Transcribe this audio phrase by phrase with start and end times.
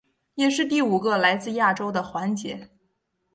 [0.33, 2.71] 也是第五个来自亚洲的环姐。